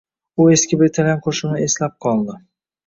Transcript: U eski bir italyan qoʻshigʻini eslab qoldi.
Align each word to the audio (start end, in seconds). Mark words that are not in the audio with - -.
U 0.37 0.47
eski 0.55 0.79
bir 0.79 0.91
italyan 0.93 1.21
qoʻshigʻini 1.29 1.69
eslab 1.71 1.99
qoldi. 2.09 2.41